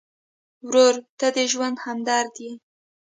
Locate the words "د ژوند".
1.35-1.77